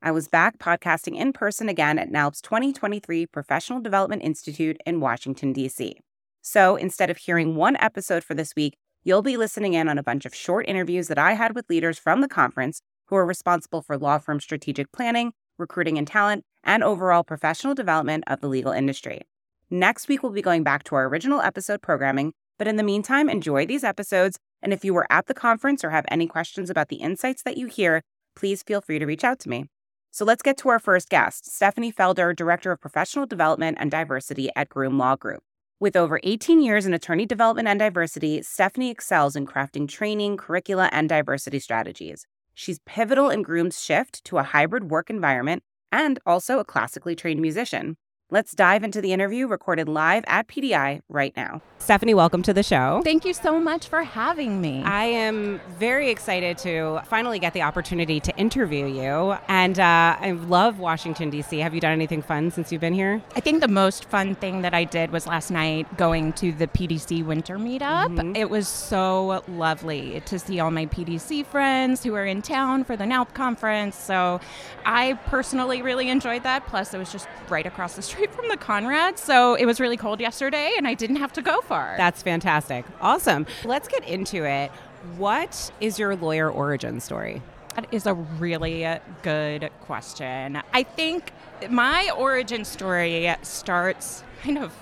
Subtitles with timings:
[0.00, 5.52] I was back podcasting in person again at NALP's 2023 Professional Development Institute in Washington,
[5.52, 5.96] D.C.
[6.40, 10.04] So instead of hearing one episode for this week, you'll be listening in on a
[10.04, 13.82] bunch of short interviews that I had with leaders from the conference who are responsible
[13.82, 18.70] for law firm strategic planning, recruiting and talent, and overall professional development of the legal
[18.70, 19.22] industry.
[19.68, 23.28] Next week, we'll be going back to our original episode programming, but in the meantime,
[23.28, 26.88] enjoy these episodes and if you were at the conference or have any questions about
[26.88, 28.02] the insights that you hear,
[28.36, 29.66] please feel free to reach out to me.
[30.10, 34.50] So let's get to our first guest, Stephanie Felder, Director of Professional Development and Diversity
[34.56, 35.42] at Groom Law Group.
[35.80, 40.88] With over 18 years in attorney development and diversity, Stephanie excels in crafting training, curricula,
[40.92, 42.26] and diversity strategies.
[42.52, 47.40] She's pivotal in Groom's shift to a hybrid work environment and also a classically trained
[47.40, 47.96] musician.
[48.30, 51.62] Let's dive into the interview recorded live at PDI right now.
[51.78, 53.00] Stephanie, welcome to the show.
[53.02, 54.82] Thank you so much for having me.
[54.82, 59.36] I am very excited to finally get the opportunity to interview you.
[59.48, 61.60] And uh, I love Washington, D.C.
[61.60, 63.22] Have you done anything fun since you've been here?
[63.34, 66.66] I think the most fun thing that I did was last night going to the
[66.66, 68.08] PDC winter meetup.
[68.08, 68.36] Mm-hmm.
[68.36, 72.94] It was so lovely to see all my PDC friends who are in town for
[72.94, 73.96] the NALP conference.
[73.96, 74.38] So
[74.84, 76.66] I personally really enjoyed that.
[76.66, 79.16] Plus, it was just right across the street straight from the Conrad.
[79.16, 81.94] So it was really cold yesterday and I didn't have to go far.
[81.96, 82.84] That's fantastic.
[83.00, 83.46] Awesome.
[83.64, 84.72] Let's get into it.
[85.18, 87.40] What is your lawyer origin story?
[87.76, 88.84] That is a really
[89.22, 90.60] good question.
[90.72, 91.30] I think
[91.70, 94.74] my origin story starts kind of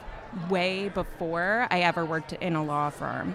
[0.48, 3.34] way before I ever worked in a law firm.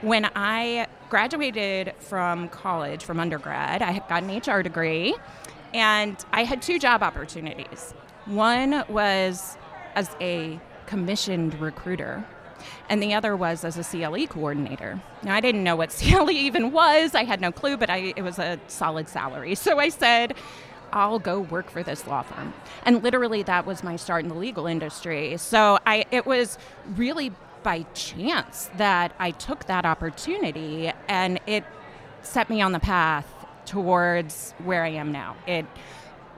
[0.00, 5.16] When I graduated from college, from undergrad, I got an HR degree,
[5.74, 7.94] and I had two job opportunities.
[8.28, 9.56] One was
[9.94, 12.22] as a commissioned recruiter,
[12.90, 15.00] and the other was as a CLE coordinator.
[15.22, 18.22] Now, I didn't know what CLE even was, I had no clue, but I, it
[18.22, 19.54] was a solid salary.
[19.54, 20.34] So I said,
[20.92, 22.52] I'll go work for this law firm.
[22.84, 25.38] And literally, that was my start in the legal industry.
[25.38, 26.58] So I, it was
[26.96, 31.64] really by chance that I took that opportunity, and it
[32.20, 33.26] set me on the path
[33.64, 35.34] towards where I am now.
[35.46, 35.64] It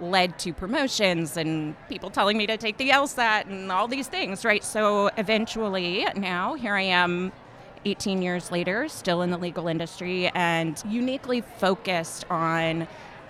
[0.00, 4.44] led to promotions and people telling me to take the LSAT and all these things,
[4.44, 4.64] right?
[4.64, 7.32] So eventually, now here I am
[7.84, 12.86] 18 years later, still in the legal industry and uniquely focused on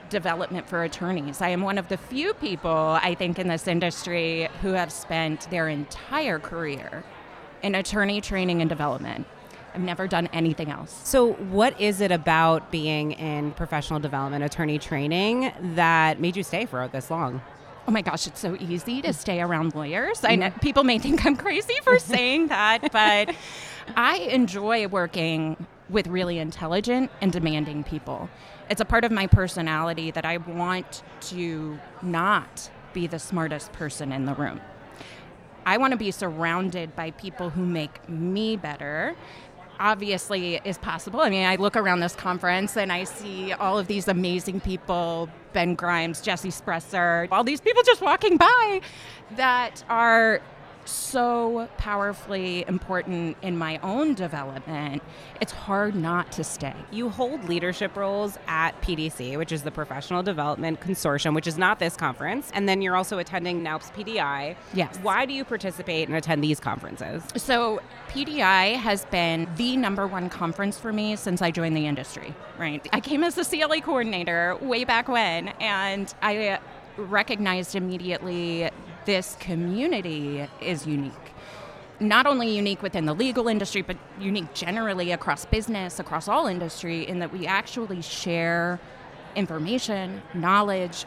[0.09, 1.41] development for attorneys.
[1.41, 5.49] I am one of the few people, I think, in this industry who have spent
[5.51, 7.05] their entire career
[7.63, 9.27] in attorney training and development.
[9.75, 11.01] I've never done anything else.
[11.05, 16.67] So, what is it about being in professional development attorney training that made you stay
[16.67, 17.41] for this long?
[17.87, 20.23] Oh my gosh, it's so easy to stay around lawyers.
[20.25, 20.61] I know mm-hmm.
[20.61, 23.35] people may think I'm crazy for saying that, but
[23.97, 28.29] I enjoy working with really intelligent and demanding people.
[28.69, 34.13] It's a part of my personality that I want to not be the smartest person
[34.13, 34.61] in the room.
[35.67, 39.15] I want to be surrounded by people who make me better
[39.81, 41.21] obviously is possible.
[41.21, 45.29] I mean, I look around this conference and I see all of these amazing people
[45.53, 48.81] Ben Grimes, Jesse Spresser, all these people just walking by
[49.33, 50.41] that are
[50.85, 55.03] so powerfully important in my own development,
[55.41, 56.75] it's hard not to stay.
[56.91, 61.79] You hold leadership roles at PDC, which is the Professional Development Consortium, which is not
[61.79, 64.57] this conference, and then you're also attending NALP's PDI.
[64.75, 64.99] Yes.
[65.03, 67.23] Why do you participate and attend these conferences?
[67.37, 72.35] So, PDI has been the number one conference for me since I joined the industry,
[72.59, 72.87] right?
[72.93, 76.59] I came as a CLE coordinator way back when, and I
[76.97, 78.69] recognized immediately
[79.05, 81.13] this community is unique.
[81.99, 87.07] Not only unique within the legal industry, but unique generally across business, across all industry,
[87.07, 88.81] in that we actually share
[89.37, 91.05] information, knowledge.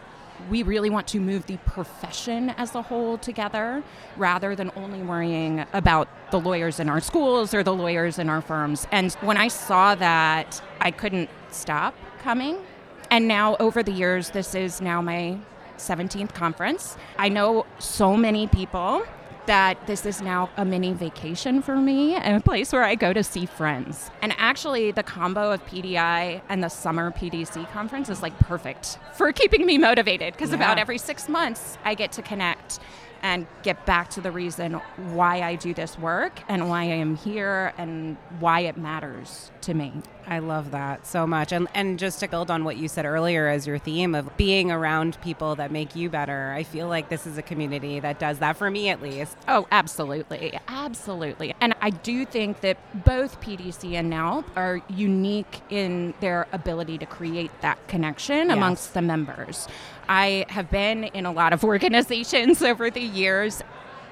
[0.50, 3.84] We really want to move the profession as a whole together
[4.18, 8.42] rather than only worrying about the lawyers in our schools or the lawyers in our
[8.42, 8.88] firms.
[8.92, 12.58] And when I saw that, I couldn't stop coming.
[13.10, 15.38] And now, over the years, this is now my
[15.84, 16.98] 17th conference.
[17.18, 19.04] I know so many people
[19.46, 23.12] that this is now a mini vacation for me and a place where I go
[23.12, 24.10] to see friends.
[24.22, 29.34] And actually, the combo of PDI and the summer PDC conference is like perfect for
[29.34, 30.56] keeping me motivated because Yeah.
[30.56, 32.80] about every six months I get to connect
[33.24, 34.74] and get back to the reason
[35.14, 39.74] why I do this work and why I am here and why it matters to
[39.74, 39.94] me.
[40.28, 41.52] I love that so much.
[41.52, 44.72] And and just to build on what you said earlier as your theme of being
[44.72, 48.40] around people that make you better, I feel like this is a community that does
[48.40, 49.36] that for me at least.
[49.50, 50.58] Oh, absolutely.
[50.70, 51.54] Absolutely.
[51.60, 57.06] And I do think that both PDC and NALP are unique in their ability to
[57.06, 58.58] create that connection Yes.
[58.58, 59.68] amongst the members.
[60.10, 63.62] I have been in a lot of organizations over the years.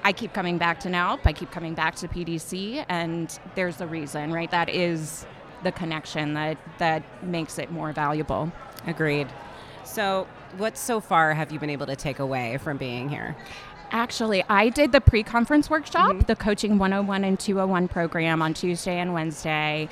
[0.04, 3.86] I keep coming back to NALP, I keep coming back to PDC, and there's a
[3.86, 4.50] reason, right?
[4.50, 5.26] That is
[5.62, 8.50] the connection that, that makes it more valuable.
[8.86, 9.28] Agreed.
[9.84, 10.26] So,
[10.56, 13.36] what so far have you been able to take away from being here?
[13.92, 16.20] Actually, I did the pre conference workshop, mm-hmm.
[16.20, 19.88] the Coaching 101 and 201 program on Tuesday and Wednesday.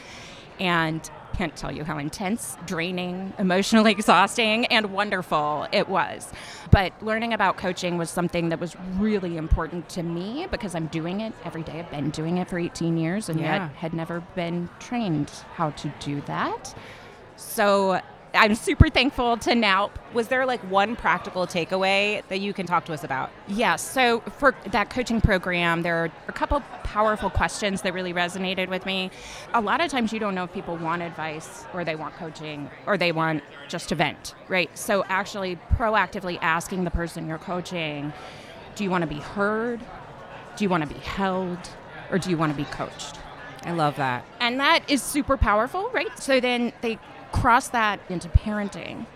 [0.58, 6.32] And can't tell you how intense, draining, emotionally exhausting, and wonderful it was.
[6.70, 11.20] But learning about coaching was something that was really important to me because I'm doing
[11.20, 11.80] it every day.
[11.80, 13.64] I've been doing it for 18 years and Yeah.
[13.66, 16.74] yet had never been trained how to do that.
[17.36, 18.00] So
[18.34, 22.84] I'm super thankful to NALP Was there like one practical takeaway that you can talk
[22.86, 23.30] to us about?
[23.48, 23.82] Yes.
[23.82, 28.86] So for that coaching program, there are a couple powerful questions that really resonated with
[28.86, 29.10] me.
[29.54, 32.70] A lot of times you don't know if people want advice or they want coaching
[32.86, 34.76] or they want just to vent, right?
[34.76, 38.12] So actually proactively asking the person you're coaching,
[38.74, 39.80] do you want to be heard?
[40.56, 41.58] Do you want to be held?
[42.10, 43.18] Or do you want to be coached?
[43.62, 44.24] I love that.
[44.40, 46.18] And that is super powerful, right?
[46.18, 46.98] So then they
[47.32, 49.06] cross that into parenting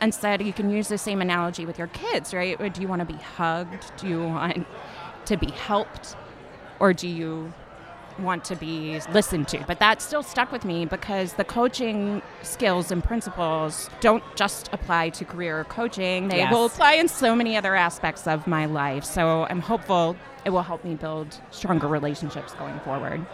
[0.00, 2.60] and said you can use the same analogy with your kids, right?
[2.60, 3.90] Or do you want to be hugged?
[3.96, 4.66] Do you want
[5.26, 6.16] to be helped?
[6.80, 7.52] Or do you
[8.18, 9.58] want to be listened to?
[9.66, 15.10] But that still stuck with me because the coaching skills and principles don't just apply
[15.10, 16.52] to career coaching, they Yes.
[16.52, 19.04] will apply in so many other aspects of my life.
[19.04, 20.16] So I'm hopeful
[20.48, 23.24] it will help me build stronger relationships going forward.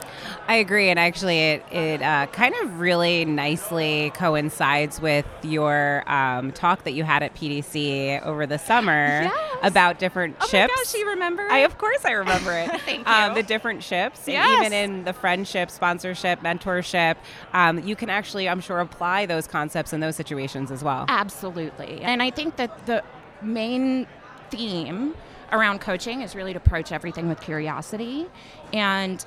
[0.48, 6.50] I agree, and actually, it it uh, kind of really nicely coincides with your um,
[6.50, 9.32] talk that you had at PDC over the summer Yes.
[9.62, 10.72] about different Oh ships.
[10.76, 11.46] my gosh, you remember?
[11.48, 12.80] I of course I remember it.
[12.84, 13.34] Thank Um, you.
[13.36, 14.58] the different ships, Yes.
[14.66, 17.14] even in the friendship, sponsorship, mentorship,
[17.52, 21.04] um, you can actually, I'm sure, apply those concepts in those situations as well.
[21.08, 22.00] Absolutely.
[22.02, 23.04] And I think that the
[23.40, 24.08] main
[24.50, 25.14] theme
[25.52, 28.26] around coaching is really to approach everything with curiosity.
[28.72, 29.24] And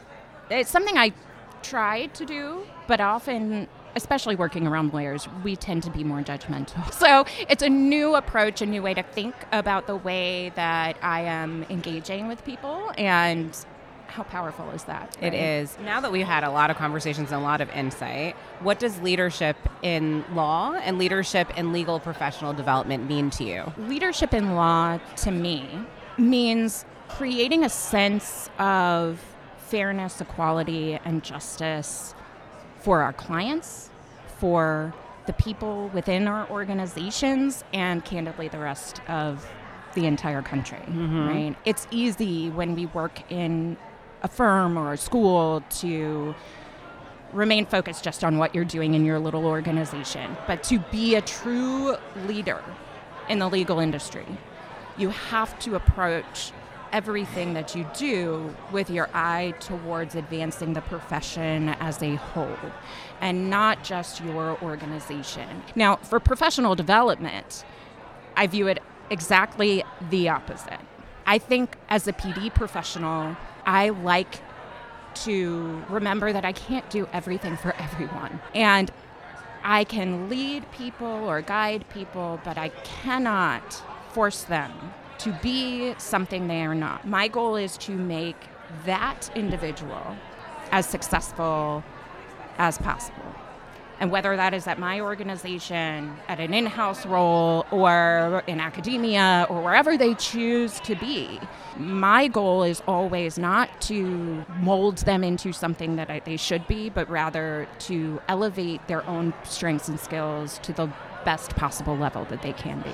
[0.50, 1.14] it's something I
[1.64, 6.92] try to do, but often, especially working around lawyers, we tend to be more judgmental.
[6.98, 11.22] So it's a new approach, a new way to think about the way that I
[11.22, 12.92] am engaging with people.
[12.98, 13.56] And
[14.08, 15.16] how powerful is that?
[15.22, 15.34] It right?
[15.34, 15.78] is.
[15.84, 19.00] Now that we've had a lot of conversations and a lot of insight, what does
[19.02, 23.74] leadership in law and leadership in legal professional development mean to you?
[23.78, 25.70] leadership in law to me
[26.18, 29.24] means creating a sense of
[29.58, 32.14] fairness, equality, and justice
[32.80, 33.90] for our clients,
[34.40, 34.94] for
[35.26, 39.46] the people within our organizations, and candidly, the rest of
[39.94, 40.80] the entire country.
[40.80, 41.28] Mm-hmm.
[41.28, 41.56] Right?
[41.66, 43.78] It's easy when we work in
[44.24, 46.34] a firm or a school to
[47.34, 51.22] remain focused just on what you're doing in your little organization, but to be a
[51.22, 51.96] true
[52.26, 52.64] leader
[53.28, 54.26] in the legal industry,
[54.98, 56.52] you have to approach
[56.92, 62.58] everything that you do with your eye towards advancing the profession as a whole
[63.22, 65.64] and not just your organization.
[65.76, 67.66] Now, for professional development,
[68.36, 70.80] I view it exactly the opposite.
[71.26, 73.36] I think as a PD professional,
[73.66, 74.42] I like
[75.26, 78.40] to remember that I can't do everything for everyone.
[78.54, 78.92] And
[79.64, 84.72] I can lead people or guide people, but I cannot force them
[85.20, 87.08] to be something they are not.
[87.08, 88.38] My goal is to make
[88.86, 90.16] that individual
[90.72, 91.84] as successful
[92.58, 93.24] as possible.
[94.00, 99.48] And whether that is at my organization, at an in house role, or in academia,
[99.50, 101.40] or wherever they choose to be,
[101.78, 106.92] my goal is always not to mold them into something that I, they should be,
[106.92, 110.88] but rather to elevate their own strengths and skills to the
[111.26, 112.94] best possible level that they can be.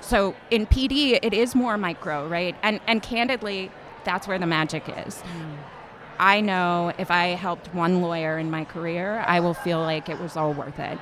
[0.00, 2.56] So in PD, it is more micro, right?
[2.62, 3.70] And, and candidly,
[4.04, 5.16] that's where the magic is.
[5.16, 5.56] Mm.
[6.18, 10.20] I know if I helped one lawyer in my career, I will feel like it
[10.20, 10.98] was all worth it.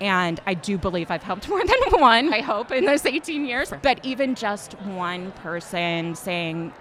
[0.00, 3.72] And I do believe I've helped more than one, I hope, in those 18 years.
[3.82, 6.72] But even just one person saying,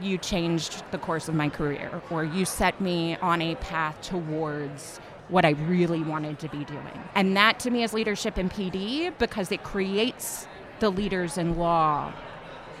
[0.00, 5.00] you changed the course of my career or you set me on a path towards
[5.34, 7.02] what I really wanted to be doing.
[7.16, 10.46] And that to me is leadership in PD because it creates
[10.78, 12.12] the leaders in law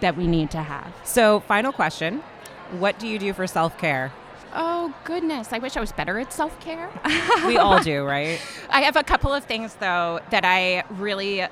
[0.00, 0.94] that we need to have.
[1.02, 2.22] So, final question
[2.78, 4.12] What do you do for self care?
[4.54, 5.52] Oh, goodness.
[5.52, 6.88] I wish I was better at self care.
[7.46, 8.40] we all do, right?
[8.70, 11.44] I have a couple of things, though, that I really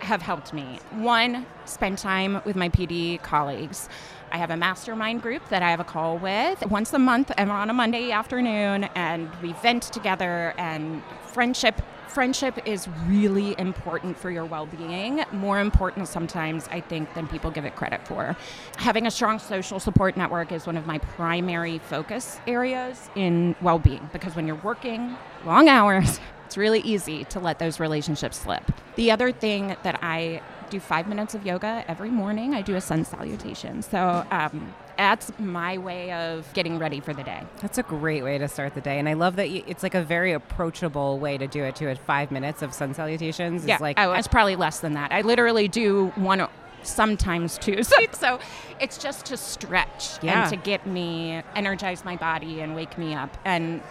[0.00, 0.80] have helped me.
[0.90, 3.88] One, spend time with my PD colleagues.
[4.32, 7.50] I have a mastermind group that I have a call with once a month and
[7.50, 10.54] on a Monday afternoon, and we vent together.
[10.56, 17.26] And friendship friendship is really important for your well-being more important sometimes i think than
[17.26, 18.36] people give it credit for
[18.76, 24.10] having a strong social support network is one of my primary focus areas in well-being
[24.12, 29.10] because when you're working long hours it's really easy to let those relationships slip the
[29.10, 30.38] other thing that i
[30.72, 32.54] do five minutes of yoga every morning.
[32.54, 33.82] I do a sun salutation.
[33.82, 37.42] So um, that's my way of getting ready for the day.
[37.60, 39.94] That's a great way to start the day, and I love that you, it's like
[39.94, 41.76] a very approachable way to do it.
[41.76, 43.66] To it, five minutes of sun salutations.
[43.66, 45.12] Yeah, like oh, it's probably less than that.
[45.12, 46.48] I literally do one
[46.82, 47.82] sometimes two.
[47.92, 48.40] So, so
[48.80, 50.42] it's just to stretch yeah.
[50.42, 53.36] and to get me energize my body and wake me up.
[53.44, 53.82] And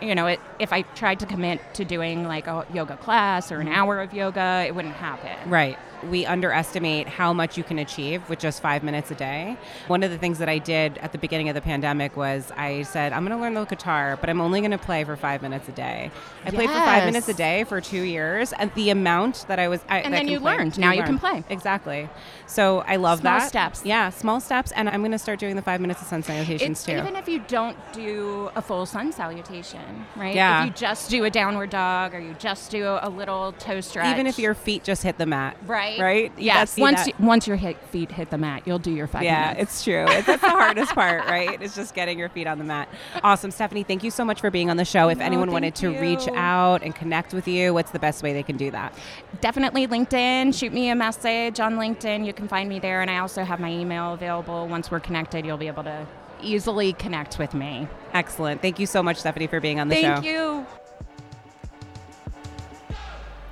[0.00, 3.60] you know, it, if I tried to commit to doing like a yoga class or
[3.60, 3.76] an mm-hmm.
[3.76, 5.50] hour of yoga, it wouldn't happen.
[5.50, 9.56] Right we underestimate how much you can achieve with just five minutes a day.
[9.86, 12.82] One of the things that I did at the beginning of the pandemic was I
[12.82, 15.42] said, I'm going to learn the guitar, but I'm only going to play for five
[15.42, 16.10] minutes a day.
[16.42, 16.54] I yes.
[16.54, 19.80] played for five minutes a day for two years, and the amount that I was,
[19.88, 20.78] I, and then you play, learned.
[20.78, 21.44] Now you, can play.
[21.48, 22.08] Exactly.
[22.46, 23.38] So I love small that.
[23.40, 23.84] Small steps.
[23.84, 26.78] Yeah, small steps, and I'm going to start doing the five minutes of sun salutations
[26.78, 26.92] it's, too.
[26.92, 30.34] Even if you don't do a full sun salutation, right?
[30.34, 30.62] Yeah.
[30.62, 34.12] If you just do a downward dog, or you just do a little toe stretch,
[34.12, 35.98] even if your feet just hit the mat, right?
[35.98, 36.32] right?
[36.36, 36.76] Yes.
[36.76, 39.62] Once you, once your hit, feet hit the mat, you'll do your five yeah, minutes.
[39.62, 40.06] it's true.
[40.08, 41.60] It's, that's the hardest part, right?
[41.60, 42.88] It's just getting your feet on the mat.
[43.22, 43.82] Awesome, Stephanie.
[43.82, 45.08] Thank you so much for being on the show.
[45.08, 46.00] If no, anyone wanted to you.
[46.00, 48.92] reach out and connect with you, what's the best way they can do that?
[49.40, 50.58] Definitely LinkedIn.
[50.58, 52.26] Shoot me a message on LinkedIn.
[52.26, 54.66] You can find me there, and I also have my email available.
[54.68, 56.06] Once we're connected, you'll be able to
[56.42, 57.88] easily connect with me.
[58.12, 58.62] Excellent.
[58.62, 60.12] Thank you so much, Stephanie, for being on the Thank show.
[60.14, 60.66] Thank you.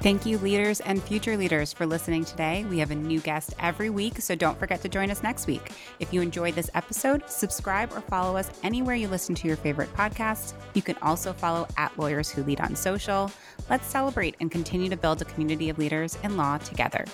[0.07, 2.65] Thank you, leaders and future leaders, for listening today.
[2.67, 5.73] We have a new guest every week, so don't forget to join us next week.
[5.99, 9.93] If you enjoyed this episode, subscribe or follow us anywhere you listen to your favorite
[9.95, 10.53] podcasts.
[10.75, 13.33] You can also follow at Lawyers Who Lead on social.
[13.69, 17.05] Let's celebrate and continue to build a community of leaders in law together.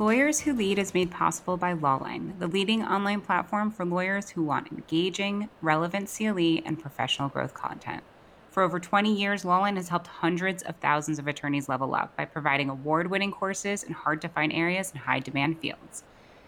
[0.00, 4.44] Lawyers Who Lead is made possible by Lawline, the leading online platform for lawyers who
[4.44, 8.04] want engaging, relevant CLE and professional growth content.
[8.52, 12.26] For over 20 years, Lawline has helped hundreds of thousands of attorneys level up by
[12.26, 16.04] providing award winning courses in hard to find areas and high demand fields.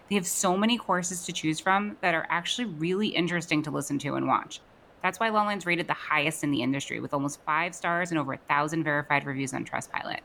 [0.07, 3.99] They have so many courses to choose from that are actually really interesting to listen
[3.99, 4.61] to and watch.
[5.03, 8.31] That's why Lawline's rated the highest in the industry with almost five stars and over
[8.31, 10.21] a thousand verified reviews on Trustpilot.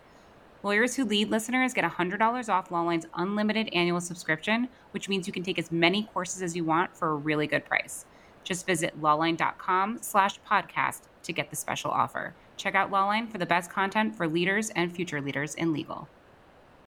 [0.66, 5.44] Lawyers Who Lead listeners get $100 off Lawline's unlimited annual subscription, which means you can
[5.44, 8.04] take as many courses as you want for a really good price.
[8.42, 12.34] Just visit lawline.com slash podcast to get the special offer.
[12.56, 16.08] Check out Lawline for the best content for leaders and future leaders in legal.